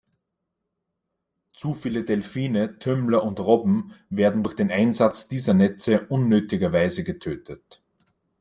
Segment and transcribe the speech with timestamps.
[1.53, 7.83] Zu viele Delfine, Tümmler und Robben werden durch den Einsatz dieser Netze unnötigerweise getötet.